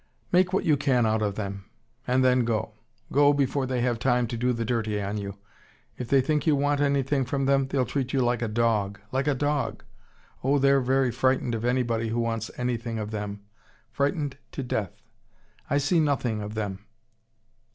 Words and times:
"Make 0.31 0.51
what 0.51 0.65
you 0.65 0.77
can 0.77 1.05
out 1.05 1.21
of 1.21 1.35
them, 1.35 1.65
and 2.07 2.25
then 2.25 2.43
go. 2.43 2.73
Go 3.11 3.33
before 3.33 3.67
they 3.67 3.81
have 3.81 3.99
time 3.99 4.25
to 4.29 4.35
do 4.35 4.51
the 4.51 4.65
dirty 4.65 4.99
on 4.99 5.17
you. 5.19 5.37
If 5.95 6.07
they 6.09 6.21
think 6.21 6.47
you 6.47 6.55
want 6.55 6.81
anything 6.81 7.23
from 7.23 7.45
them, 7.45 7.67
they'll 7.67 7.85
treat 7.85 8.11
you 8.11 8.19
like 8.21 8.41
a 8.41 8.47
dog, 8.47 8.99
like 9.11 9.27
a 9.27 9.35
dog. 9.35 9.83
Oh, 10.43 10.57
they're 10.57 10.81
very 10.81 11.11
frightened 11.11 11.53
of 11.53 11.63
anybody 11.63 12.07
who 12.09 12.19
wants 12.19 12.49
anything 12.57 12.97
of 12.97 13.11
them: 13.11 13.41
frightened 13.91 14.39
to 14.53 14.63
death. 14.63 15.03
I 15.69 15.77
see 15.77 15.99
nothing 15.99 16.41
of 16.41 16.55
them. 16.55 16.83